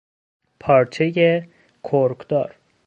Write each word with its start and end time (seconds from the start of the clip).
پارچهی 0.59 1.43
کرکدار 1.83 2.55